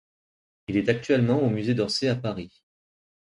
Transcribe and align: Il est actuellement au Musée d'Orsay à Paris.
Il 0.67 0.77
est 0.77 0.89
actuellement 0.89 1.39
au 1.43 1.51
Musée 1.51 1.75
d'Orsay 1.75 2.07
à 2.07 2.15
Paris. 2.15 2.63